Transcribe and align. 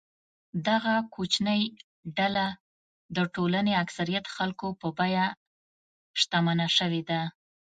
دغه 0.67 0.93
کوچنۍ 1.15 1.61
ډله 2.17 2.45
د 3.15 3.17
ټولنې 3.35 3.73
اکثریت 3.83 4.25
خلکو 4.35 4.67
په 4.81 4.87
بیه 4.97 5.25
شتمنه 6.21 6.67
شوې 6.77 7.01
ده. 7.09 7.21